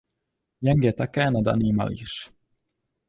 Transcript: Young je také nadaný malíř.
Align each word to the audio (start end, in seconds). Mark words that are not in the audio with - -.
Young 0.61 0.83
je 0.83 0.93
také 0.93 1.31
nadaný 1.31 1.73
malíř. 1.73 2.09